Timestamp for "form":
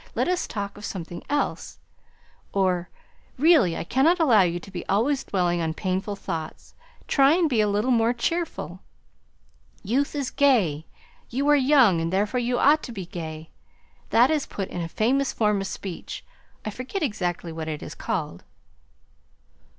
15.31-15.61